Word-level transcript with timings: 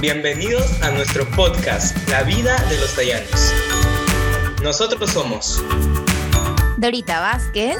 Bienvenidos 0.00 0.80
a 0.82 0.92
nuestro 0.92 1.28
podcast 1.30 2.08
La 2.08 2.22
vida 2.22 2.56
de 2.68 2.78
los 2.78 2.94
tallanos. 2.94 3.52
Nosotros 4.62 5.10
somos 5.10 5.60
Dorita 6.76 7.18
Vázquez, 7.18 7.76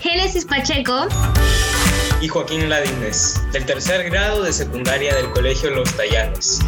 Génesis 0.00 0.44
Pacheco 0.44 1.08
y 2.20 2.28
Joaquín 2.28 2.68
Ladines, 2.68 3.40
del 3.52 3.64
tercer 3.64 4.10
grado 4.10 4.42
de 4.42 4.52
secundaria 4.52 5.14
del 5.14 5.30
Colegio 5.30 5.70
Los 5.70 5.90
Tallanes. 5.94 6.60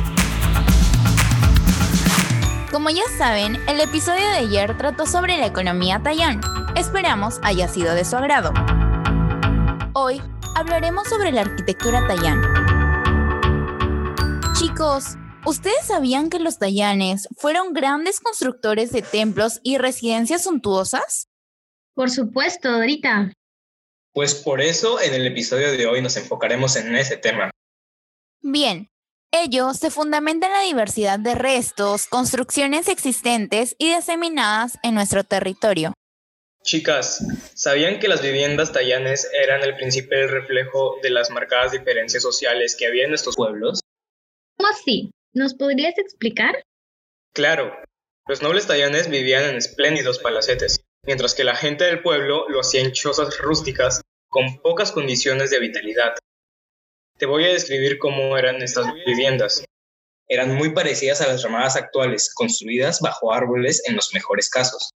Como 2.72 2.88
ya 2.88 3.04
saben, 3.18 3.56
el 3.68 3.78
episodio 3.78 4.26
de 4.30 4.38
ayer 4.38 4.74
trató 4.78 5.04
sobre 5.04 5.36
la 5.36 5.44
economía 5.44 6.00
tallán. 6.02 6.40
Esperamos 6.76 7.40
haya 7.42 7.68
sido 7.68 7.94
de 7.94 8.06
su 8.06 8.16
agrado. 8.16 8.54
Hoy 9.92 10.22
hablaremos 10.54 11.06
sobre 11.08 11.30
la 11.30 11.42
arquitectura 11.42 12.06
tallán. 12.08 12.57
Chicos, 14.78 15.16
¿ustedes 15.44 15.86
sabían 15.86 16.30
que 16.30 16.38
los 16.38 16.60
tallanes 16.60 17.26
fueron 17.36 17.72
grandes 17.72 18.20
constructores 18.20 18.92
de 18.92 19.02
templos 19.02 19.58
y 19.64 19.76
residencias 19.76 20.44
suntuosas? 20.44 21.26
Por 21.94 22.10
supuesto, 22.10 22.70
Dorita. 22.70 23.32
Pues 24.12 24.36
por 24.36 24.60
eso 24.60 25.00
en 25.00 25.14
el 25.14 25.26
episodio 25.26 25.72
de 25.72 25.84
hoy 25.86 26.00
nos 26.00 26.16
enfocaremos 26.16 26.76
en 26.76 26.94
ese 26.94 27.16
tema. 27.16 27.50
Bien, 28.40 28.88
ello 29.32 29.74
se 29.74 29.90
fundamenta 29.90 30.46
en 30.46 30.52
la 30.52 30.62
diversidad 30.62 31.18
de 31.18 31.34
restos, 31.34 32.06
construcciones 32.06 32.86
existentes 32.86 33.74
y 33.80 33.92
diseminadas 33.92 34.78
en 34.84 34.94
nuestro 34.94 35.24
territorio. 35.24 35.92
Chicas, 36.62 37.26
¿sabían 37.54 37.98
que 37.98 38.06
las 38.06 38.22
viviendas 38.22 38.70
tallanes 38.70 39.28
eran 39.42 39.60
el 39.64 39.74
principal 39.74 40.28
reflejo 40.28 40.98
de 41.02 41.10
las 41.10 41.30
marcadas 41.30 41.72
diferencias 41.72 42.22
sociales 42.22 42.76
que 42.78 42.86
había 42.86 43.06
en 43.06 43.14
estos 43.14 43.34
pueblos? 43.34 43.80
¿Cómo 44.68 44.80
así? 44.80 45.10
¿Nos 45.32 45.54
podrías 45.54 45.96
explicar? 45.96 46.62
Claro, 47.32 47.74
los 48.26 48.42
nobles 48.42 48.66
tallanes 48.66 49.08
vivían 49.08 49.44
en 49.44 49.56
espléndidos 49.56 50.18
palacetes, 50.18 50.84
mientras 51.06 51.34
que 51.34 51.42
la 51.42 51.54
gente 51.54 51.84
del 51.84 52.02
pueblo 52.02 52.46
lo 52.50 52.60
hacía 52.60 52.82
en 52.82 52.92
chozas 52.92 53.38
rústicas 53.38 54.02
con 54.28 54.60
pocas 54.60 54.92
condiciones 54.92 55.50
de 55.50 55.60
vitalidad. 55.60 56.16
Te 57.16 57.24
voy 57.24 57.44
a 57.44 57.52
describir 57.52 57.96
cómo 57.96 58.36
eran 58.36 58.60
estas 58.60 58.92
viviendas. 59.06 59.64
Eran 60.28 60.54
muy 60.54 60.74
parecidas 60.74 61.22
a 61.22 61.28
las 61.28 61.42
ramadas 61.42 61.76
actuales, 61.76 62.30
construidas 62.34 63.00
bajo 63.00 63.32
árboles 63.32 63.82
en 63.86 63.96
los 63.96 64.12
mejores 64.12 64.50
casos. 64.50 64.90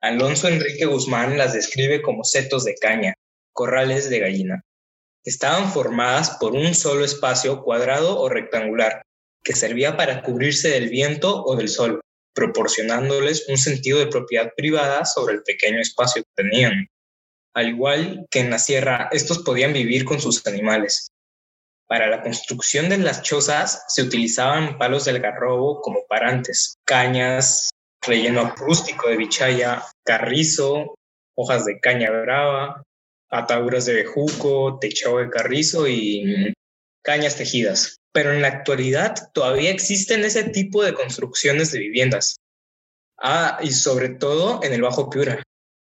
Alonso 0.00 0.48
Enrique 0.48 0.86
Guzmán 0.86 1.36
las 1.36 1.52
describe 1.52 2.00
como 2.00 2.24
setos 2.24 2.64
de 2.64 2.74
caña, 2.76 3.12
corrales 3.52 4.08
de 4.08 4.18
gallina. 4.18 4.64
Estaban 5.24 5.70
formadas 5.70 6.38
por 6.40 6.52
un 6.52 6.74
solo 6.74 7.04
espacio 7.04 7.62
cuadrado 7.62 8.18
o 8.18 8.30
rectangular, 8.30 9.02
que 9.42 9.54
servía 9.54 9.96
para 9.96 10.22
cubrirse 10.22 10.68
del 10.68 10.88
viento 10.88 11.44
o 11.44 11.56
del 11.56 11.68
sol, 11.68 12.00
proporcionándoles 12.34 13.48
un 13.48 13.58
sentido 13.58 13.98
de 13.98 14.06
propiedad 14.06 14.52
privada 14.56 15.04
sobre 15.04 15.34
el 15.34 15.42
pequeño 15.42 15.80
espacio 15.80 16.22
que 16.22 16.42
tenían. 16.42 16.88
Al 17.54 17.68
igual 17.68 18.26
que 18.30 18.40
en 18.40 18.50
la 18.50 18.58
sierra, 18.58 19.08
estos 19.12 19.40
podían 19.40 19.72
vivir 19.72 20.04
con 20.04 20.20
sus 20.20 20.46
animales. 20.46 21.08
Para 21.88 22.06
la 22.06 22.22
construcción 22.22 22.88
de 22.88 22.98
las 22.98 23.22
chozas 23.22 23.84
se 23.88 24.02
utilizaban 24.02 24.78
palos 24.78 25.06
del 25.06 25.18
garrobo 25.18 25.80
como 25.80 26.06
parantes, 26.08 26.76
cañas, 26.84 27.70
relleno 28.00 28.54
rústico 28.56 29.08
de 29.08 29.16
bichaya, 29.16 29.82
carrizo, 30.04 30.94
hojas 31.36 31.64
de 31.64 31.80
caña 31.80 32.10
brava, 32.10 32.84
ataduras 33.28 33.86
de 33.86 33.94
bejuco, 33.94 34.78
techado 34.78 35.18
de 35.18 35.30
carrizo 35.30 35.88
y 35.88 36.52
cañas 37.02 37.36
tejidas. 37.36 37.96
Pero 38.12 38.32
en 38.32 38.42
la 38.42 38.48
actualidad 38.48 39.30
todavía 39.32 39.70
existen 39.70 40.24
ese 40.24 40.44
tipo 40.44 40.82
de 40.82 40.94
construcciones 40.94 41.70
de 41.72 41.78
viviendas. 41.78 42.36
Ah, 43.18 43.58
y 43.62 43.70
sobre 43.70 44.08
todo 44.08 44.60
en 44.62 44.72
el 44.72 44.82
Bajo 44.82 45.10
Piura. 45.10 45.42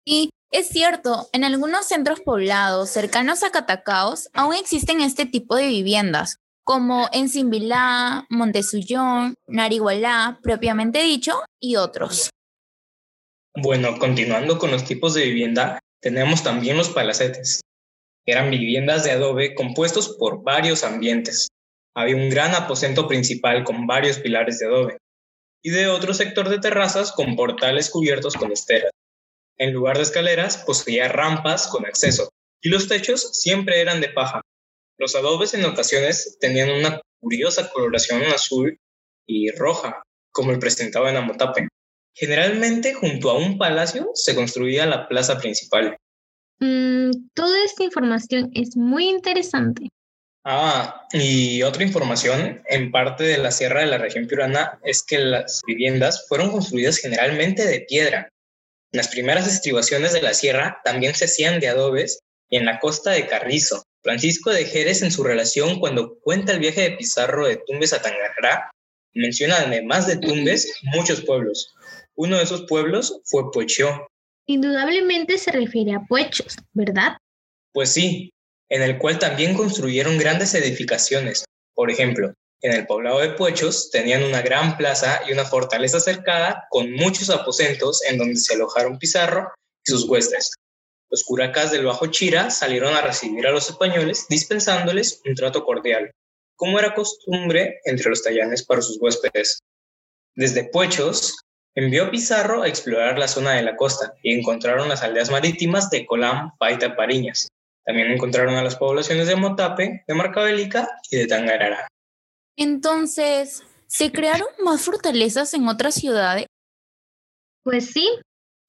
Y 0.05 0.29
es 0.51 0.69
cierto, 0.69 1.29
en 1.31 1.43
algunos 1.43 1.85
centros 1.85 2.21
poblados 2.21 2.89
cercanos 2.89 3.43
a 3.43 3.51
Catacaos 3.51 4.29
aún 4.33 4.55
existen 4.55 4.99
este 5.01 5.27
tipo 5.27 5.55
de 5.55 5.67
viviendas, 5.67 6.37
como 6.63 7.07
en 7.13 7.29
Simbilá, 7.29 8.25
Montesuyón, 8.29 9.35
Narigualá, 9.47 10.39
propiamente 10.41 11.03
dicho, 11.03 11.43
y 11.59 11.75
otros. 11.75 12.29
Bueno, 13.55 13.99
continuando 13.99 14.57
con 14.57 14.71
los 14.71 14.85
tipos 14.85 15.13
de 15.13 15.25
vivienda, 15.25 15.79
tenemos 16.01 16.43
también 16.43 16.77
los 16.77 16.89
palacetes. 16.89 17.61
Eran 18.29 18.51
viviendas 18.51 19.03
de 19.03 19.09
adobe 19.09 19.55
compuestos 19.55 20.15
por 20.19 20.43
varios 20.43 20.83
ambientes. 20.83 21.47
Había 21.95 22.15
un 22.15 22.29
gran 22.29 22.53
aposento 22.53 23.07
principal 23.07 23.63
con 23.63 23.87
varios 23.87 24.19
pilares 24.19 24.59
de 24.59 24.67
adobe 24.67 24.97
y 25.63 25.71
de 25.71 25.87
otro 25.87 26.13
sector 26.13 26.47
de 26.47 26.59
terrazas 26.59 27.11
con 27.11 27.35
portales 27.35 27.89
cubiertos 27.89 28.35
con 28.35 28.51
esteras. 28.51 28.91
En 29.57 29.73
lugar 29.73 29.97
de 29.97 30.03
escaleras, 30.03 30.57
poseía 30.57 31.07
rampas 31.07 31.65
con 31.69 31.87
acceso, 31.87 32.29
y 32.61 32.69
los 32.69 32.87
techos 32.87 33.41
siempre 33.41 33.81
eran 33.81 33.99
de 33.99 34.09
paja. 34.09 34.41
Los 34.99 35.15
adobes 35.15 35.55
en 35.55 35.65
ocasiones 35.65 36.37
tenían 36.39 36.69
una 36.69 37.01
curiosa 37.19 37.67
coloración 37.71 38.21
azul 38.25 38.77
y 39.27 39.49
roja, 39.49 40.03
como 40.31 40.51
el 40.51 40.59
presentaba 40.59 41.09
en 41.09 41.17
Amotape. 41.17 41.67
Generalmente, 42.13 42.93
junto 42.93 43.31
a 43.31 43.39
un 43.39 43.57
palacio, 43.57 44.11
se 44.13 44.35
construía 44.35 44.85
la 44.85 45.07
plaza 45.07 45.39
principal. 45.39 45.97
Mm, 46.59 47.11
toda 47.33 47.63
esta 47.63 47.83
información 47.83 48.51
es 48.53 48.75
muy 48.75 49.07
interesante. 49.07 49.89
Ah, 50.45 51.05
y 51.11 51.61
otra 51.63 51.83
información 51.83 52.61
en 52.67 52.91
parte 52.91 53.23
de 53.23 53.37
la 53.37 53.51
sierra 53.51 53.81
de 53.81 53.87
la 53.87 53.97
región 53.97 54.27
piurana 54.27 54.79
es 54.83 55.03
que 55.03 55.19
las 55.19 55.61
viviendas 55.67 56.27
fueron 56.27 56.51
construidas 56.51 56.97
generalmente 56.97 57.65
de 57.65 57.81
piedra, 57.81 58.29
las 58.91 59.09
primeras 59.09 59.47
estribaciones 59.47 60.13
de 60.13 60.21
la 60.21 60.33
sierra 60.33 60.81
también 60.83 61.13
se 61.13 61.25
hacían 61.25 61.59
de 61.59 61.67
adobes 61.67 62.21
y 62.49 62.57
en 62.57 62.65
la 62.65 62.79
costa 62.79 63.11
de 63.11 63.27
Carrizo. 63.27 63.83
Francisco 64.01 64.49
de 64.49 64.65
Jerez 64.65 65.03
en 65.03 65.11
su 65.11 65.23
relación 65.23 65.79
cuando 65.79 66.17
cuenta 66.21 66.53
el 66.53 66.59
viaje 66.59 66.81
de 66.81 66.91
Pizarro 66.91 67.45
de 67.45 67.57
Tumbes 67.67 67.93
a 67.93 68.01
Tangará, 68.01 68.71
menciona 69.13 69.57
además 69.57 70.07
de 70.07 70.17
Tumbes 70.17 70.73
muchos 70.95 71.21
pueblos. 71.21 71.75
Uno 72.15 72.37
de 72.37 72.43
esos 72.43 72.63
pueblos 72.63 73.21
fue 73.25 73.51
Puechó. 73.51 74.07
Indudablemente 74.49 75.37
se 75.37 75.51
refiere 75.51 75.93
a 75.93 76.01
Puechos, 76.07 76.55
¿verdad? 76.73 77.17
Pues 77.71 77.91
sí, 77.91 78.33
en 78.67 78.81
el 78.81 78.97
cual 78.97 79.19
también 79.19 79.53
construyeron 79.53 80.17
grandes 80.17 80.55
edificaciones. 80.55 81.45
Por 81.75 81.91
ejemplo, 81.91 82.33
en 82.61 82.73
el 82.73 82.87
poblado 82.87 83.19
de 83.19 83.29
Puechos 83.29 83.91
tenían 83.91 84.23
una 84.23 84.41
gran 84.41 84.75
plaza 84.75 85.21
y 85.27 85.33
una 85.33 85.45
fortaleza 85.45 85.99
cercada 85.99 86.65
con 86.71 86.91
muchos 86.93 87.29
aposentos 87.29 88.03
en 88.09 88.17
donde 88.17 88.37
se 88.37 88.55
alojaron 88.55 88.97
Pizarro 88.97 89.51
y 89.85 89.91
sus 89.91 90.09
huestes. 90.09 90.55
Los 91.11 91.23
curacas 91.25 91.69
del 91.71 91.85
Bajo 91.85 92.07
Chira 92.07 92.49
salieron 92.49 92.95
a 92.95 93.01
recibir 93.01 93.45
a 93.45 93.51
los 93.51 93.69
españoles 93.69 94.25
dispensándoles 94.29 95.21
un 95.27 95.35
trato 95.35 95.63
cordial, 95.63 96.09
como 96.55 96.79
era 96.79 96.95
costumbre 96.95 97.81
entre 97.85 98.09
los 98.09 98.23
tallanes 98.23 98.65
para 98.65 98.81
sus 98.81 98.99
huéspedes. 98.99 99.59
Desde 100.33 100.63
Puechos 100.63 101.35
envió 101.75 102.09
Pizarro 102.09 102.63
a 102.63 102.67
explorar 102.67 103.17
la 103.17 103.27
zona 103.27 103.53
de 103.53 103.63
la 103.63 103.75
costa 103.75 104.13
y 104.23 104.37
encontraron 104.37 104.89
las 104.89 105.03
aldeas 105.03 105.31
marítimas 105.31 105.89
de 105.89 106.05
Colam, 106.05 106.51
Paita, 106.57 106.95
Pariñas. 106.95 107.47
También 107.85 108.11
encontraron 108.11 108.55
a 108.55 108.63
las 108.63 108.75
poblaciones 108.75 109.27
de 109.27 109.35
Motape, 109.35 110.03
de 110.07 110.13
Marcabélica 110.13 110.89
y 111.09 111.17
de 111.17 111.27
Tangarara. 111.27 111.87
Entonces, 112.55 113.63
¿se 113.87 114.11
crearon 114.11 114.47
más 114.63 114.81
fortalezas 114.81 115.53
en 115.53 115.67
otras 115.67 115.95
ciudades? 115.95 116.45
Pues 117.63 117.91
sí, 117.91 118.07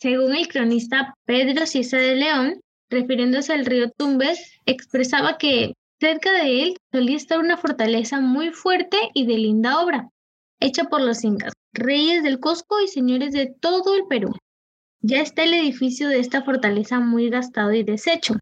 según 0.01 0.35
el 0.35 0.49
cronista 0.49 1.15
Pedro 1.27 1.67
Ciesa 1.67 1.99
de 1.99 2.17
León, 2.17 2.61
refiriéndose 2.91 3.53
al 3.53 3.67
río 3.67 3.91
Tumbes, 3.91 4.59
expresaba 4.67 5.39
que 5.39 5.75
cerca 6.01 6.33
de 6.33 6.63
él 6.63 6.77
solía 6.93 7.17
estar 7.17 7.39
una 7.39 7.57
fortaleza 7.57 8.21
muy 8.21 8.51
fuerte 8.51 8.97
y 9.13 9.27
de 9.27 9.35
linda 9.35 9.81
obra, 9.81 10.09
hecha 10.61 10.85
por 10.85 11.03
los 11.03 11.23
incas, 11.25 11.53
reyes 11.73 12.23
del 12.23 12.41
Cusco 12.41 12.81
y 12.81 12.89
señores 12.89 13.33
de 13.33 13.47
todo 13.47 13.95
el 13.95 14.07
Perú. 14.09 14.33
Ya 15.03 15.21
está 15.21 15.45
el 15.45 15.55
edificio 15.55 16.09
de 16.09 16.19
esta 16.19 16.43
fortaleza 16.43 17.01
muy 17.01 17.31
gastado 17.31 17.73
y 17.73 17.83
deshecho, 17.83 18.35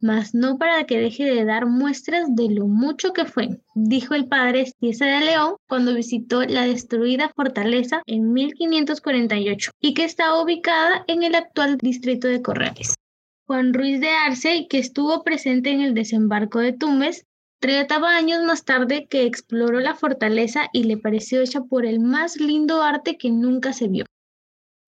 mas 0.00 0.34
no 0.34 0.58
para 0.58 0.84
que 0.84 0.98
deje 0.98 1.24
de 1.24 1.44
dar 1.44 1.66
muestras 1.66 2.34
de 2.34 2.50
lo 2.50 2.66
mucho 2.66 3.12
que 3.12 3.24
fue, 3.24 3.60
dijo 3.74 4.14
el 4.14 4.28
padre 4.28 4.62
Estiesa 4.62 5.06
de 5.06 5.20
León 5.20 5.56
cuando 5.68 5.94
visitó 5.94 6.42
la 6.42 6.66
destruida 6.66 7.32
fortaleza 7.34 8.02
en 8.06 8.32
1548 8.32 9.70
y 9.80 9.94
que 9.94 10.04
está 10.04 10.38
ubicada 10.42 11.04
en 11.06 11.22
el 11.22 11.34
actual 11.34 11.78
distrito 11.78 12.28
de 12.28 12.42
Corrales. 12.42 12.94
Juan 13.46 13.72
Ruiz 13.72 14.00
de 14.00 14.10
Arce, 14.10 14.66
que 14.68 14.78
estuvo 14.78 15.22
presente 15.22 15.70
en 15.70 15.80
el 15.80 15.94
desembarco 15.94 16.58
de 16.58 16.72
Tumbes, 16.72 17.24
relataba 17.60 18.16
años 18.16 18.42
más 18.44 18.64
tarde 18.64 19.06
que 19.08 19.24
exploró 19.24 19.80
la 19.80 19.94
fortaleza 19.94 20.68
y 20.72 20.84
le 20.84 20.96
pareció 20.96 21.40
hecha 21.40 21.62
por 21.62 21.86
el 21.86 22.00
más 22.00 22.36
lindo 22.36 22.82
arte 22.82 23.16
que 23.16 23.30
nunca 23.30 23.72
se 23.72 23.88
vio. 23.88 24.04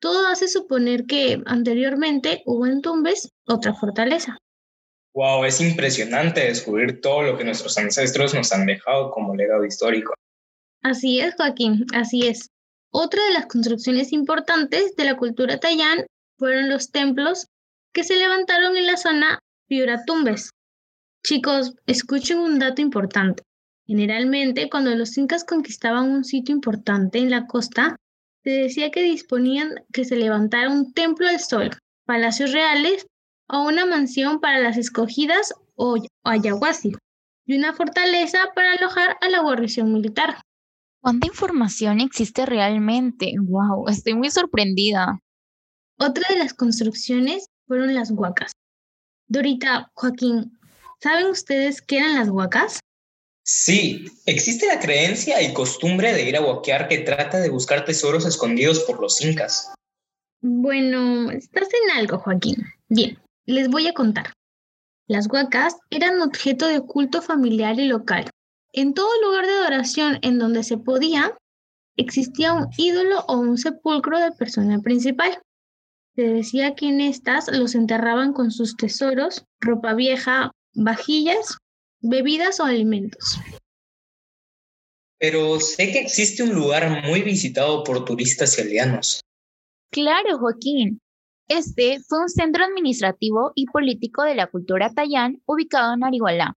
Todo 0.01 0.27
hace 0.27 0.49
suponer 0.49 1.07
que 1.07 1.43
anteriormente 1.47 2.43
hubo 2.45 2.67
en 2.67 2.83
Tumbes 2.83 3.31
otra 3.47 3.75
fortaleza. 3.75 4.39
Wow, 5.15 5.45
es 5.47 5.61
impresionante 5.63 6.41
descubrir 6.41 7.01
todo 7.01 7.23
lo 7.23 7.39
que 7.39 7.45
nuestros 7.45 7.79
ancestros 7.79 8.35
nos 8.35 8.53
han 8.53 8.67
dejado 8.67 9.11
como 9.11 9.35
legado 9.35 9.65
histórico. 9.65 10.13
Así 10.83 11.21
es, 11.21 11.35
Joaquín, 11.37 11.87
así 11.95 12.27
es. 12.27 12.51
Otra 12.93 13.25
de 13.25 13.33
las 13.33 13.47
construcciones 13.47 14.13
importantes 14.13 14.95
de 14.95 15.05
la 15.05 15.17
cultura 15.17 15.59
tayán 15.59 16.07
fueron 16.39 16.69
los 16.69 16.91
templos 16.91 17.47
que 17.95 18.05
se 18.05 18.17
levantaron 18.17 18.77
en 18.77 18.87
la 18.87 18.99
zona 18.99 19.39
Piura-Tumbes. 19.69 20.51
Chicos, 21.26 21.75
escuchen 21.87 22.38
un 22.38 22.61
dato 22.61 22.81
importante. 22.81 23.43
Generalmente, 23.84 24.70
cuando 24.70 24.94
los 24.94 25.19
incas 25.19 25.43
conquistaban 25.43 26.08
un 26.08 26.23
sitio 26.23 26.55
importante 26.55 27.19
en 27.19 27.31
la 27.31 27.49
costa, 27.49 27.96
se 28.44 28.50
decía 28.50 28.93
que 28.93 29.02
disponían 29.02 29.75
que 29.93 30.05
se 30.05 30.14
levantara 30.14 30.70
un 30.70 30.93
templo 30.93 31.26
al 31.26 31.40
sol, 31.40 31.70
palacios 32.05 32.52
reales 32.52 33.08
o 33.49 33.67
una 33.67 33.87
mansión 33.87 34.38
para 34.38 34.61
las 34.61 34.76
escogidas 34.76 35.52
o 35.75 35.96
ayahuasí, 36.23 36.93
y 37.44 37.58
una 37.58 37.72
fortaleza 37.72 38.38
para 38.55 38.75
alojar 38.75 39.17
a 39.20 39.29
la 39.29 39.40
guarnición 39.40 39.93
militar. 39.93 40.40
¿Cuánta 41.00 41.26
información 41.26 41.99
existe 41.99 42.46
realmente? 42.46 43.34
¡Wow! 43.40 43.88
Estoy 43.88 44.14
muy 44.14 44.31
sorprendida. 44.31 45.19
Otra 45.99 46.22
de 46.29 46.38
las 46.38 46.55
construcciones 46.55 47.46
fueron 47.67 47.96
las 47.96 48.12
huacas. 48.12 48.52
Dorita, 49.29 49.90
Joaquín, 49.94 50.56
¿saben 51.00 51.26
ustedes 51.26 51.81
qué 51.82 51.98
eran 51.98 52.16
las 52.16 52.28
huacas? 52.28 52.81
Sí, 53.43 54.06
existe 54.26 54.66
la 54.66 54.81
creencia 54.81 55.40
y 55.40 55.52
costumbre 55.52 56.12
de 56.12 56.28
ir 56.28 56.37
a 56.37 56.40
huaquear 56.40 56.88
que 56.88 56.98
trata 56.98 57.38
de 57.38 57.48
buscar 57.48 57.84
tesoros 57.84 58.26
escondidos 58.26 58.81
por 58.81 59.00
los 59.00 59.20
incas. 59.20 59.72
Bueno, 60.40 61.31
estás 61.31 61.69
en 61.84 61.96
algo, 61.96 62.19
Joaquín. 62.19 62.56
Bien, 62.88 63.19
les 63.44 63.69
voy 63.69 63.87
a 63.87 63.93
contar. 63.93 64.32
Las 65.08 65.28
huacas 65.28 65.76
eran 65.90 66.20
objeto 66.20 66.66
de 66.66 66.81
culto 66.81 67.22
familiar 67.22 67.78
y 67.78 67.87
local. 67.87 68.28
En 68.72 68.93
todo 68.93 69.08
lugar 69.22 69.46
de 69.46 69.52
adoración 69.52 70.19
en 70.22 70.38
donde 70.38 70.64
se 70.64 70.76
podía, 70.76 71.37
existía 71.96 72.52
un 72.52 72.69
ídolo 72.76 73.25
o 73.28 73.38
un 73.38 73.58
sepulcro 73.58 74.19
de 74.19 74.32
persona 74.32 74.81
principal. 74.81 75.40
Se 76.16 76.22
decía 76.22 76.75
que 76.75 76.88
en 76.88 77.00
estas 77.00 77.48
los 77.56 77.75
enterraban 77.76 78.32
con 78.32 78.50
sus 78.50 78.76
tesoros, 78.76 79.44
ropa 79.60 79.94
vieja, 79.94 80.50
vajillas, 80.76 81.58
bebidas 82.00 82.61
o 82.61 82.64
alimentos. 82.64 83.38
Pero 85.19 85.58
sé 85.58 85.90
que 85.93 86.00
existe 86.00 86.43
un 86.43 86.55
lugar 86.55 87.05
muy 87.06 87.23
visitado 87.23 87.82
por 87.82 88.05
turistas 88.05 88.58
y 88.58 88.62
aldeanos. 88.62 89.20
Claro, 89.90 90.38
Joaquín. 90.38 91.00
Este 91.49 92.00
fue 92.06 92.20
un 92.20 92.28
centro 92.28 92.64
administrativo 92.64 93.52
y 93.55 93.67
político 93.67 94.25
de 94.25 94.34
la 94.34 94.49
cultura 94.49 94.93
tayán 94.93 95.40
ubicado 95.46 95.94
en 95.94 96.00
Narigualá. 96.00 96.55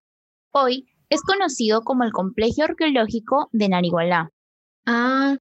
Hoy 0.51 0.87
es 1.09 1.21
conocido 1.21 1.83
como 1.83 2.03
el 2.03 2.11
Complejo 2.11 2.63
Arqueológico 2.63 3.49
de 3.51 3.69
Narigualá. 3.69 4.29
Ah, 4.85 5.37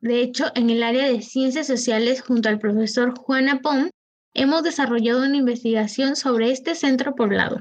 de 0.00 0.20
hecho, 0.20 0.46
en 0.54 0.70
el 0.70 0.82
área 0.82 1.08
de 1.08 1.22
ciencias 1.22 1.66
sociales, 1.66 2.22
junto 2.22 2.48
al 2.48 2.58
profesor 2.58 3.18
Juan 3.18 3.48
Apón, 3.48 3.90
hemos 4.32 4.62
desarrollado 4.62 5.24
una 5.24 5.36
investigación 5.36 6.14
sobre 6.14 6.50
este 6.50 6.74
centro 6.74 7.14
poblado. 7.14 7.60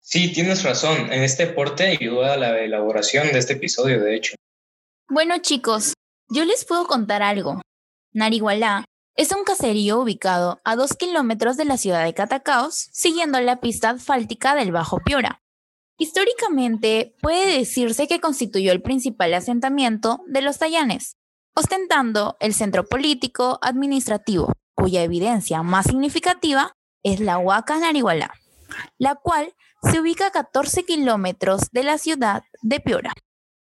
Sí, 0.00 0.32
tienes 0.32 0.64
razón. 0.64 1.12
En 1.12 1.22
este 1.22 1.46
porte 1.46 1.86
ayudó 1.86 2.24
a 2.24 2.36
la 2.36 2.58
elaboración 2.58 3.32
de 3.32 3.38
este 3.38 3.54
episodio, 3.54 4.00
de 4.00 4.16
hecho. 4.16 4.34
Bueno, 5.08 5.38
chicos, 5.38 5.94
yo 6.28 6.44
les 6.44 6.64
puedo 6.64 6.86
contar 6.86 7.22
algo. 7.22 7.60
Narigualá 8.12 8.84
es 9.16 9.32
un 9.32 9.44
caserío 9.44 10.00
ubicado 10.00 10.60
a 10.64 10.76
dos 10.76 10.94
kilómetros 10.94 11.56
de 11.56 11.64
la 11.64 11.76
ciudad 11.76 12.04
de 12.04 12.14
Catacaos, 12.14 12.88
siguiendo 12.92 13.40
la 13.40 13.60
pista 13.60 13.90
asfáltica 13.90 14.54
del 14.54 14.72
Bajo 14.72 14.98
Piura. 15.04 15.42
Históricamente, 15.98 17.14
puede 17.20 17.58
decirse 17.58 18.08
que 18.08 18.20
constituyó 18.20 18.72
el 18.72 18.80
principal 18.80 19.34
asentamiento 19.34 20.22
de 20.26 20.40
los 20.40 20.58
Tayanes, 20.58 21.16
ostentando 21.54 22.38
el 22.40 22.54
centro 22.54 22.86
político 22.86 23.58
administrativo, 23.60 24.52
cuya 24.74 25.02
evidencia 25.02 25.62
más 25.62 25.86
significativa 25.86 26.72
es 27.02 27.20
la 27.20 27.36
Huaca 27.36 27.78
Narigualá, 27.78 28.32
la 28.96 29.16
cual 29.16 29.54
se 29.82 30.00
ubica 30.00 30.28
a 30.28 30.30
14 30.30 30.84
kilómetros 30.84 31.62
de 31.72 31.84
la 31.84 31.98
ciudad 31.98 32.42
de 32.62 32.80
Piura. 32.80 33.12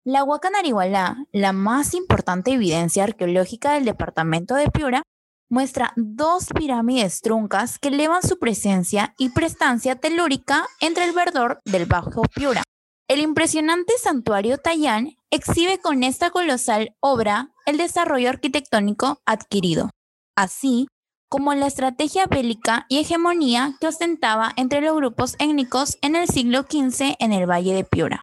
La 0.05 0.23
Huaca 0.23 0.49
Narigualá, 0.49 1.25
la 1.31 1.53
más 1.53 1.93
importante 1.93 2.51
evidencia 2.51 3.05
arqueológica 3.05 3.73
del 3.73 3.85
departamento 3.85 4.55
de 4.55 4.69
Piura, 4.69 5.03
muestra 5.49 5.93
dos 5.95 6.47
pirámides 6.53 7.21
truncas 7.21 7.79
que 7.79 7.89
elevan 7.89 8.23
su 8.23 8.39
presencia 8.39 9.13
y 9.17 9.29
prestancia 9.29 9.95
telúrica 9.95 10.67
entre 10.81 11.05
el 11.05 11.13
verdor 11.13 11.59
del 11.63 11.85
Bajo 11.85 12.23
Piura. 12.35 12.63
El 13.07 13.19
impresionante 13.19 13.93
santuario 13.97 14.57
Tayán 14.57 15.15
exhibe 15.29 15.77
con 15.77 16.03
esta 16.03 16.31
colosal 16.31 16.95
obra 16.99 17.51
el 17.65 17.77
desarrollo 17.77 18.29
arquitectónico 18.29 19.21
adquirido, 19.25 19.89
así 20.35 20.87
como 21.33 21.55
la 21.55 21.65
estrategia 21.65 22.27
bélica 22.27 22.85
y 22.89 22.99
hegemonía 22.99 23.75
que 23.81 23.87
ostentaba 23.87 24.53
entre 24.55 24.81
los 24.81 24.95
grupos 24.95 25.33
étnicos 25.39 25.97
en 26.03 26.15
el 26.15 26.27
siglo 26.27 26.67
XV 26.69 27.15
en 27.17 27.33
el 27.33 27.49
Valle 27.49 27.73
de 27.73 27.83
Piura. 27.83 28.21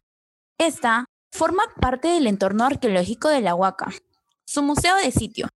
Esta 0.57 1.03
forma 1.29 1.63
parte 1.81 2.07
del 2.07 2.25
entorno 2.25 2.63
arqueológico 2.63 3.27
de 3.27 3.41
la 3.41 3.53
Huaca. 3.53 3.91
Su 4.45 4.63
museo 4.63 4.95
de 4.95 5.11
sitio, 5.11 5.49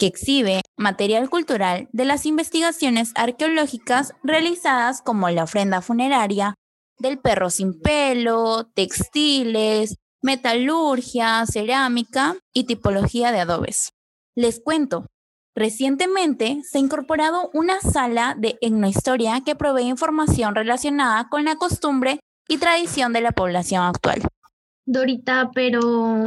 que 0.00 0.06
exhibe 0.06 0.62
material 0.76 1.30
cultural 1.30 1.88
de 1.92 2.06
las 2.06 2.26
investigaciones 2.26 3.12
arqueológicas 3.14 4.14
realizadas 4.24 5.00
como 5.00 5.30
la 5.30 5.44
ofrenda 5.44 5.82
funeraria, 5.82 6.56
del 6.98 7.20
perro 7.20 7.50
sin 7.50 7.80
pelo, 7.80 8.68
textiles, 8.74 9.94
metalurgia, 10.22 11.46
cerámica 11.46 12.34
y 12.52 12.64
tipología 12.64 13.30
de 13.30 13.38
adobes. 13.38 13.90
Les 14.34 14.60
cuento, 14.60 15.06
recientemente 15.54 16.60
se 16.64 16.78
ha 16.78 16.80
incorporado 16.80 17.50
una 17.52 17.80
sala 17.80 18.36
de 18.38 18.56
etnohistoria 18.60 19.42
que 19.44 19.56
provee 19.56 19.84
información 19.84 20.54
relacionada 20.54 21.28
con 21.28 21.44
la 21.44 21.56
costumbre 21.56 22.20
y 22.48 22.58
tradición 22.58 23.12
de 23.12 23.20
la 23.20 23.32
población 23.32 23.82
actual. 23.82 24.22
Dorita, 24.86 25.50
pero 25.54 26.26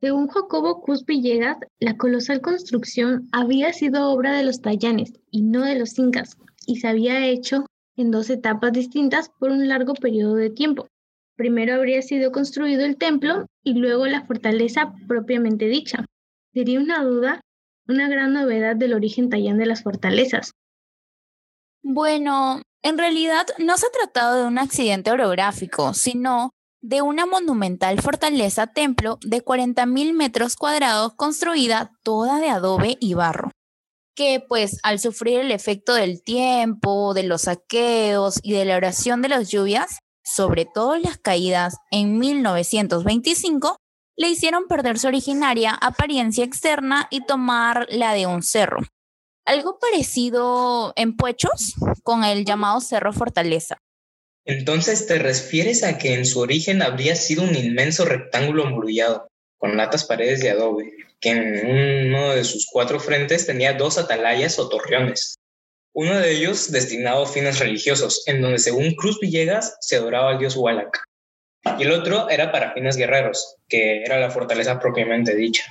según 0.00 0.28
Jacobo 0.28 0.80
Cus 0.80 1.04
Villegas, 1.04 1.56
la 1.80 1.96
colosal 1.96 2.40
construcción 2.40 3.28
había 3.32 3.72
sido 3.72 4.10
obra 4.10 4.32
de 4.32 4.44
los 4.44 4.60
tayanes 4.60 5.12
y 5.30 5.42
no 5.42 5.62
de 5.62 5.78
los 5.78 5.98
incas, 5.98 6.36
y 6.66 6.76
se 6.76 6.88
había 6.88 7.26
hecho 7.26 7.66
en 7.96 8.10
dos 8.10 8.30
etapas 8.30 8.72
distintas 8.72 9.30
por 9.40 9.50
un 9.50 9.66
largo 9.66 9.94
periodo 9.94 10.36
de 10.36 10.50
tiempo. 10.50 10.86
Primero 11.36 11.74
habría 11.74 12.02
sido 12.02 12.30
construido 12.30 12.84
el 12.84 12.96
templo 12.96 13.46
y 13.64 13.74
luego 13.74 14.06
la 14.06 14.24
fortaleza 14.24 14.92
propiamente 15.06 15.66
dicha. 15.66 16.04
Sería 16.52 16.80
una 16.80 17.02
duda, 17.02 17.40
una 17.88 18.08
gran 18.08 18.32
novedad 18.32 18.76
del 18.76 18.94
origen 18.94 19.30
tayán 19.30 19.58
de 19.58 19.66
las 19.66 19.82
fortalezas. 19.82 20.52
Bueno, 21.82 22.62
en 22.82 22.98
realidad 22.98 23.46
no 23.58 23.76
se 23.78 23.86
ha 23.86 23.90
tratado 23.90 24.36
de 24.36 24.46
un 24.46 24.58
accidente 24.58 25.10
orográfico, 25.10 25.94
sino 25.94 26.50
de 26.80 27.02
una 27.02 27.26
monumental 27.26 28.00
fortaleza 28.00 28.68
templo 28.68 29.18
de 29.22 29.44
40.000 29.44 30.12
metros 30.12 30.54
cuadrados 30.54 31.14
construida 31.14 31.90
toda 32.04 32.38
de 32.38 32.50
adobe 32.50 32.96
y 33.00 33.14
barro, 33.14 33.50
que 34.14 34.44
pues 34.46 34.78
al 34.82 35.00
sufrir 35.00 35.40
el 35.40 35.50
efecto 35.50 35.94
del 35.94 36.22
tiempo, 36.22 37.14
de 37.14 37.24
los 37.24 37.42
saqueos 37.42 38.38
y 38.42 38.52
de 38.52 38.64
la 38.64 38.76
oración 38.76 39.22
de 39.22 39.28
las 39.30 39.48
lluvias, 39.48 39.98
sobre 40.22 40.66
todo 40.66 40.96
las 40.98 41.18
caídas 41.18 41.76
en 41.90 42.18
1925, 42.18 43.76
le 44.18 44.28
hicieron 44.28 44.66
perder 44.66 44.98
su 44.98 45.06
originaria 45.06 45.72
apariencia 45.72 46.44
externa 46.44 47.06
y 47.10 47.24
tomar 47.24 47.86
la 47.88 48.12
de 48.14 48.26
un 48.26 48.42
cerro. 48.42 48.80
Algo 49.46 49.78
parecido 49.78 50.92
en 50.96 51.16
Puechos 51.16 51.74
con 52.02 52.24
el 52.24 52.44
llamado 52.44 52.80
Cerro 52.80 53.12
Fortaleza. 53.12 53.78
Entonces 54.44 55.06
te 55.06 55.18
refieres 55.18 55.84
a 55.84 55.98
que 55.98 56.14
en 56.14 56.26
su 56.26 56.40
origen 56.40 56.82
habría 56.82 57.14
sido 57.14 57.44
un 57.44 57.54
inmenso 57.54 58.04
rectángulo 58.04 58.64
embrullado, 58.64 59.28
con 59.56 59.76
latas 59.76 60.04
paredes 60.04 60.40
de 60.40 60.50
adobe, 60.50 60.92
que 61.20 61.30
en 61.30 62.08
uno 62.08 62.30
de 62.30 62.44
sus 62.44 62.66
cuatro 62.66 62.98
frentes 62.98 63.46
tenía 63.46 63.74
dos 63.74 63.98
atalayas 63.98 64.58
o 64.58 64.68
torreones. 64.68 65.36
Uno 65.94 66.18
de 66.18 66.32
ellos 66.32 66.72
destinado 66.72 67.22
a 67.22 67.28
fines 67.28 67.60
religiosos, 67.60 68.24
en 68.26 68.42
donde 68.42 68.58
según 68.58 68.94
Cruz 68.94 69.18
Villegas 69.20 69.76
se 69.80 69.96
adoraba 69.96 70.30
al 70.30 70.38
dios 70.38 70.56
Hualac. 70.56 71.07
Y 71.78 71.82
el 71.82 71.92
otro 71.92 72.28
era 72.28 72.50
para 72.52 72.72
fines 72.72 72.96
guerreros, 72.96 73.56
que 73.68 74.02
era 74.02 74.18
la 74.18 74.30
fortaleza 74.30 74.78
propiamente 74.78 75.34
dicha. 75.34 75.70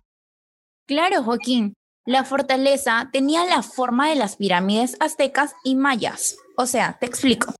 Claro, 0.87 1.23
Joaquín. 1.23 1.73
La 2.05 2.23
fortaleza 2.23 3.09
tenía 3.11 3.45
la 3.45 3.61
forma 3.61 4.09
de 4.09 4.15
las 4.15 4.37
pirámides 4.37 4.95
aztecas 5.01 5.55
y 5.63 5.75
mayas. 5.75 6.37
O 6.55 6.65
sea, 6.65 6.97
te 6.99 7.05
explico 7.05 7.53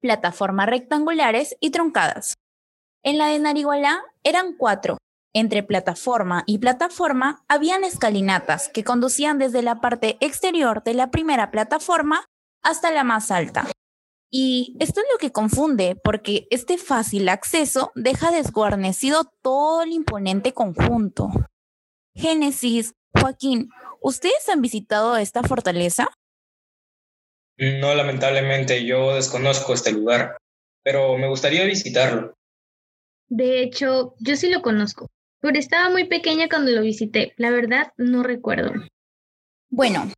plataformas 0.00 0.66
rectangulares 0.66 1.56
y 1.60 1.70
truncadas. 1.70 2.34
En 3.02 3.18
la 3.18 3.28
de 3.28 3.38
Narigualá 3.38 4.02
eran 4.24 4.54
cuatro. 4.56 4.96
Entre 5.32 5.62
plataforma 5.62 6.42
y 6.46 6.58
plataforma 6.58 7.44
habían 7.48 7.84
escalinatas 7.84 8.68
que 8.68 8.82
conducían 8.82 9.38
desde 9.38 9.62
la 9.62 9.80
parte 9.80 10.16
exterior 10.20 10.82
de 10.82 10.94
la 10.94 11.10
primera 11.10 11.50
plataforma 11.50 12.24
hasta 12.62 12.90
la 12.90 13.04
más 13.04 13.30
alta. 13.30 13.70
Y 14.30 14.76
esto 14.78 15.00
es 15.00 15.06
lo 15.12 15.18
que 15.18 15.32
confunde, 15.32 15.96
porque 16.02 16.46
este 16.50 16.78
fácil 16.78 17.28
acceso 17.28 17.90
deja 17.96 18.30
desguarnecido 18.30 19.32
todo 19.42 19.82
el 19.82 19.90
imponente 19.90 20.52
conjunto. 20.52 21.28
Génesis, 22.14 22.94
Joaquín, 23.12 23.70
¿ustedes 24.00 24.48
han 24.48 24.62
visitado 24.62 25.16
esta 25.16 25.42
fortaleza? 25.42 26.08
No, 27.58 27.94
lamentablemente, 27.94 28.86
yo 28.86 29.14
desconozco 29.16 29.74
este 29.74 29.92
lugar, 29.92 30.36
pero 30.84 31.18
me 31.18 31.28
gustaría 31.28 31.64
visitarlo. 31.64 32.34
De 33.28 33.62
hecho, 33.62 34.14
yo 34.18 34.36
sí 34.36 34.48
lo 34.48 34.62
conozco, 34.62 35.08
pero 35.40 35.58
estaba 35.58 35.90
muy 35.90 36.04
pequeña 36.04 36.48
cuando 36.48 36.70
lo 36.70 36.82
visité. 36.82 37.34
La 37.36 37.50
verdad, 37.50 37.92
no 37.96 38.22
recuerdo. 38.22 38.72
Bueno, 39.68 40.10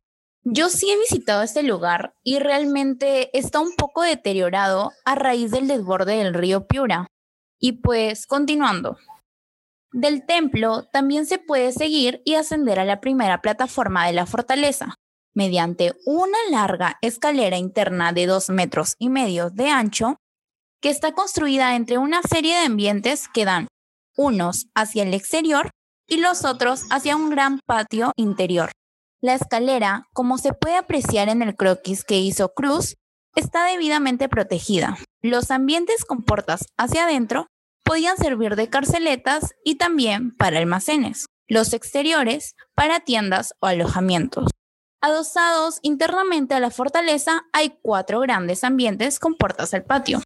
yo 0.45 0.69
sí 0.69 0.91
he 0.91 0.97
visitado 0.97 1.41
este 1.41 1.63
lugar 1.63 2.15
y 2.21 2.39
realmente 2.39 3.37
está 3.37 3.59
un 3.59 3.75
poco 3.75 4.01
deteriorado 4.01 4.91
a 5.05 5.15
raíz 5.15 5.51
del 5.51 5.67
desborde 5.67 6.17
del 6.17 6.33
río 6.33 6.67
Piura. 6.67 7.07
Y 7.59 7.73
pues, 7.81 8.27
continuando. 8.27 8.97
Del 9.93 10.25
templo 10.25 10.85
también 10.91 11.25
se 11.25 11.37
puede 11.37 11.71
seguir 11.71 12.21
y 12.25 12.33
ascender 12.35 12.79
a 12.79 12.85
la 12.85 12.99
primera 12.99 13.41
plataforma 13.41 14.05
de 14.05 14.13
la 14.13 14.25
fortaleza, 14.25 14.95
mediante 15.33 15.93
una 16.05 16.37
larga 16.49 16.97
escalera 17.01 17.57
interna 17.57 18.11
de 18.11 18.25
dos 18.25 18.49
metros 18.49 18.95
y 18.99 19.09
medio 19.09 19.49
de 19.49 19.69
ancho, 19.69 20.17
que 20.81 20.89
está 20.89 21.13
construida 21.13 21.75
entre 21.75 21.99
una 21.99 22.21
serie 22.21 22.55
de 22.55 22.65
ambientes 22.65 23.29
que 23.29 23.45
dan 23.45 23.67
unos 24.17 24.67
hacia 24.75 25.03
el 25.03 25.13
exterior 25.13 25.69
y 26.07 26.17
los 26.17 26.43
otros 26.43 26.83
hacia 26.89 27.15
un 27.15 27.29
gran 27.29 27.59
patio 27.65 28.11
interior. 28.17 28.71
La 29.23 29.35
escalera, 29.35 30.09
como 30.11 30.37
se 30.37 30.51
puede 30.51 30.75
apreciar 30.75 31.29
en 31.29 31.41
el 31.41 31.55
croquis 31.55 32.03
que 32.03 32.19
hizo 32.19 32.53
Cruz, 32.53 32.97
está 33.37 33.63
debidamente 33.63 34.27
protegida. 34.27 34.97
Los 35.21 35.49
ambientes 35.49 36.03
con 36.03 36.23
puertas 36.23 36.65
hacia 36.77 37.05
adentro 37.05 37.47
podían 37.85 38.17
servir 38.17 38.57
de 38.57 38.69
carceletas 38.69 39.53
y 39.63 39.75
también 39.75 40.35
para 40.35 40.57
almacenes. 40.57 41.27
Los 41.47 41.71
exteriores 41.71 42.53
para 42.75 42.99
tiendas 42.99 43.53
o 43.61 43.67
alojamientos. 43.67 44.49
Adosados 44.99 45.79
internamente 45.83 46.55
a 46.55 46.59
la 46.59 46.69
fortaleza 46.69 47.43
hay 47.53 47.79
cuatro 47.81 48.19
grandes 48.19 48.65
ambientes 48.65 49.19
con 49.19 49.35
puertas 49.35 49.73
al 49.73 49.85
patio. 49.85 50.21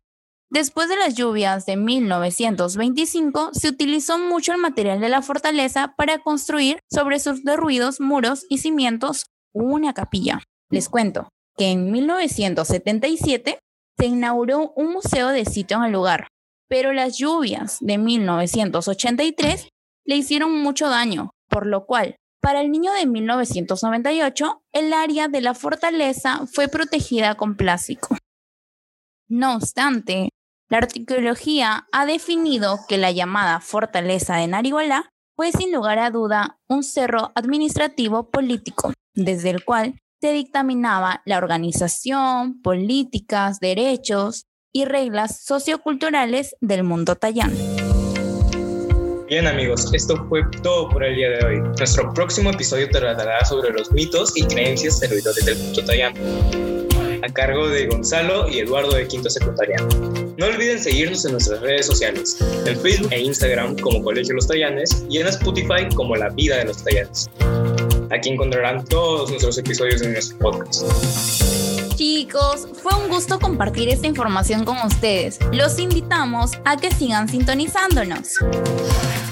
Después 0.49 0.87
de 0.87 0.95
las 0.95 1.15
lluvias 1.15 1.65
de 1.65 1.75
1925, 1.75 3.49
se 3.53 3.67
utilizó 3.67 4.17
mucho 4.17 4.53
el 4.53 4.59
material 4.59 5.01
de 5.01 5.09
la 5.09 5.21
fortaleza 5.21 5.93
para 5.97 6.19
construir 6.19 6.79
sobre 6.89 7.19
sus 7.19 7.43
derruidos 7.43 7.99
muros 7.99 8.45
y 8.49 8.59
cimientos 8.59 9.25
una 9.53 9.93
capilla. 9.93 10.41
Les 10.69 10.87
cuento 10.87 11.29
que 11.57 11.71
en 11.71 11.91
1977 11.91 13.59
se 13.97 14.05
inauguró 14.05 14.71
un 14.75 14.93
museo 14.93 15.29
de 15.29 15.43
sitio 15.43 15.77
en 15.77 15.85
el 15.85 15.91
lugar, 15.91 16.27
pero 16.69 16.93
las 16.93 17.17
lluvias 17.17 17.77
de 17.81 17.97
1983 17.97 19.67
le 20.05 20.15
hicieron 20.15 20.61
mucho 20.61 20.87
daño, 20.87 21.31
por 21.49 21.65
lo 21.65 21.85
cual, 21.85 22.15
para 22.41 22.61
el 22.61 22.71
niño 22.71 22.93
de 22.93 23.05
1998, 23.05 24.61
el 24.71 24.93
área 24.93 25.27
de 25.27 25.41
la 25.41 25.53
fortaleza 25.53 26.45
fue 26.47 26.69
protegida 26.69 27.35
con 27.35 27.57
plástico. 27.57 28.15
No 29.29 29.57
obstante, 29.57 30.29
la 30.69 30.77
arqueología 30.77 31.87
ha 31.91 32.05
definido 32.05 32.79
que 32.87 32.97
la 32.97 33.11
llamada 33.11 33.59
fortaleza 33.59 34.37
de 34.37 34.47
Narigualá 34.47 35.09
fue 35.35 35.51
sin 35.51 35.73
lugar 35.73 35.99
a 35.99 36.11
duda 36.11 36.59
un 36.69 36.81
cerro 36.81 37.33
administrativo 37.35 38.29
político, 38.29 38.93
desde 39.13 39.49
el 39.49 39.65
cual 39.65 39.99
se 40.21 40.31
dictaminaba 40.31 41.21
la 41.25 41.39
organización, 41.39 42.61
políticas, 42.61 43.59
derechos 43.59 44.45
y 44.73 44.85
reglas 44.85 45.43
socioculturales 45.43 46.55
del 46.61 46.83
mundo 46.83 47.15
tayán. 47.15 47.53
Bien 49.27 49.45
amigos, 49.45 49.93
esto 49.93 50.25
fue 50.29 50.41
todo 50.63 50.87
por 50.87 51.03
el 51.03 51.15
día 51.17 51.31
de 51.31 51.45
hoy. 51.45 51.59
Nuestro 51.77 52.13
próximo 52.13 52.49
episodio 52.49 52.89
tratará 52.89 53.43
sobre 53.43 53.73
los 53.73 53.91
mitos 53.91 54.31
y 54.37 54.45
creencias 54.45 54.99
servidores 54.99 55.43
del 55.45 55.57
mundo 55.57 55.83
tayán, 55.83 56.13
a 57.27 57.33
cargo 57.33 57.67
de 57.67 57.87
Gonzalo 57.87 58.47
y 58.47 58.59
Eduardo 58.59 58.95
de 58.95 59.07
Quinto 59.07 59.29
Secundaria. 59.29 59.77
No 60.37 60.45
olviden 60.45 60.79
seguirnos 60.79 61.25
en 61.25 61.33
nuestras 61.33 61.59
redes 61.61 61.85
sociales, 61.85 62.37
en 62.65 62.79
Facebook 62.79 63.11
e 63.11 63.21
Instagram 63.21 63.77
como 63.79 64.01
Colegio 64.01 64.35
Los 64.35 64.47
Tallanes 64.47 65.05
y 65.09 65.19
en 65.19 65.27
Spotify 65.27 65.87
como 65.95 66.15
La 66.15 66.29
Vida 66.29 66.57
de 66.57 66.65
los 66.65 66.83
Tallanes. 66.83 67.29
Aquí 68.11 68.29
encontrarán 68.29 68.85
todos 68.85 69.29
nuestros 69.29 69.57
episodios 69.57 70.01
de 70.01 70.09
nuestro 70.09 70.37
podcast. 70.37 70.83
Chicos, 71.95 72.67
fue 72.81 72.93
un 72.93 73.09
gusto 73.09 73.39
compartir 73.39 73.89
esta 73.89 74.07
información 74.07 74.63
con 74.63 74.77
ustedes. 74.85 75.39
Los 75.51 75.79
invitamos 75.79 76.51
a 76.63 76.77
que 76.77 76.91
sigan 76.91 77.27
sintonizándonos. 77.27 78.35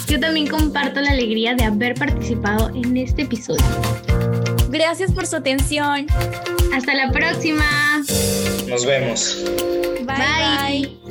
Yo 0.08 0.20
también 0.20 0.48
comparto 0.48 1.00
la 1.00 1.12
alegría 1.12 1.56
de 1.56 1.64
haber 1.64 1.96
participado 1.96 2.70
en 2.76 2.98
este 2.98 3.22
episodio. 3.22 3.64
Gracias 4.76 5.14
por 5.14 5.26
su 5.26 5.38
atención. 5.38 6.08
Hasta 6.74 6.94
la 6.96 7.10
próxima. 7.10 8.04
Nos 8.68 8.86
vemos. 8.86 9.42
bye. 10.06 10.82
bye. 10.82 11.05